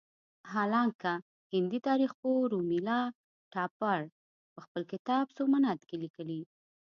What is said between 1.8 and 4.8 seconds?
تاریخ پوه رومیلا تاپړ په